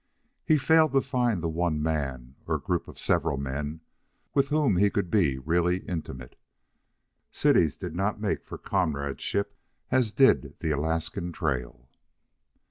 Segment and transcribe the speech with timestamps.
[0.43, 3.81] He failed to find the one man, or group of several men,
[4.33, 6.35] with whom he could be really intimate.
[7.29, 9.55] Cities did not make for comradeship
[9.91, 11.87] as did the Alaskan trail.